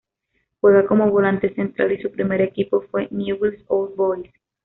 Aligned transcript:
Juega 0.61 0.87
como 0.87 1.11
volante 1.11 1.53
central 1.53 1.91
y 1.91 2.01
su 2.01 2.09
primer 2.09 2.41
equipo 2.41 2.81
fue 2.89 3.07
Newell's 3.11 3.63
Old 3.67 3.95
Boys. 3.95 4.31